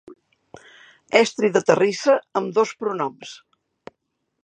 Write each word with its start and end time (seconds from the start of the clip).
Estri 1.19 1.53
de 1.59 1.63
terrissa 1.69 2.17
amb 2.41 2.53
dos 2.59 2.75
pronoms. 2.83 3.39